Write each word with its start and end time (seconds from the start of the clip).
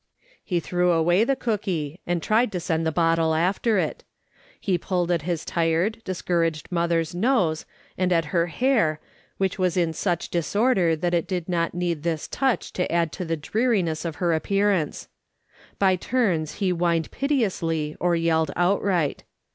He 0.43 0.59
threw 0.59 0.89
away 0.89 1.23
the 1.23 1.35
cooky, 1.35 1.99
and 2.07 2.23
tried 2.23 2.51
to 2.53 2.59
send 2.59 2.87
the 2.87 2.91
bottle 2.91 3.35
after 3.35 3.77
it; 3.77 4.03
he 4.59 4.79
pulled 4.79 5.11
at 5.11 5.21
his 5.21 5.45
tired, 5.45 6.01
dis 6.03 6.23
couraged 6.23 6.71
mother's 6.71 7.13
nose, 7.13 7.67
and 7.99 8.11
at 8.11 8.25
her 8.33 8.47
hair, 8.47 8.99
which 9.37 9.59
was 9.59 9.77
in 9.77 9.93
such 9.93 10.29
disorder 10.29 10.95
that 10.95 11.13
it 11.13 11.27
did 11.27 11.47
not 11.47 11.75
need 11.75 12.01
this 12.01 12.27
touch 12.27 12.73
to 12.73 12.91
add 12.91 13.11
to 13.11 13.25
the 13.25 13.37
dreariness 13.37 14.03
of 14.03 14.15
her 14.15 14.33
appearance; 14.33 15.07
by 15.77 15.95
turns 15.97 16.53
he 16.53 16.71
whined 16.71 17.11
piteously 17.11 17.95
or 17.99 18.15
yelled 18.15 18.49
outright. 18.55 19.23